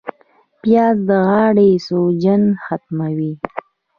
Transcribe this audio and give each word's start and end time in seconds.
پیاز 0.61 0.97
د 1.07 1.09
غاړې 1.27 1.69
سوجن 1.87 2.41
ختموي 2.65 3.33